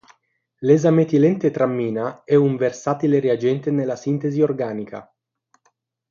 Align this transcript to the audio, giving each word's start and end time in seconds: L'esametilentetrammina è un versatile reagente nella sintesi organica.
L'esametilentetrammina 0.61 2.23
è 2.23 2.33
un 2.33 2.55
versatile 2.55 3.19
reagente 3.19 3.69
nella 3.69 3.95
sintesi 3.95 4.41
organica. 4.41 5.13